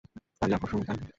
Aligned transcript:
ভারি 0.41 0.53
আকর্ষণীয়, 0.53 0.85
তাই 0.87 0.97
না? 0.99 1.05